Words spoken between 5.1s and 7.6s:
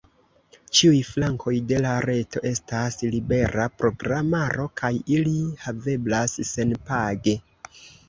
ili haveblas senpage.